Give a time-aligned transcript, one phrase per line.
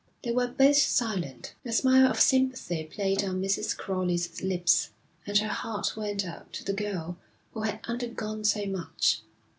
[0.23, 1.53] They were both silent.
[1.63, 3.77] A smile of sympathy played on Mrs.
[3.77, 4.89] Crowley's lips,
[5.27, 7.17] and her heart went out to the girl
[7.53, 9.21] who had undergone so much.